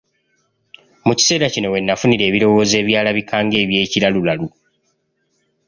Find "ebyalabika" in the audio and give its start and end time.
2.81-3.35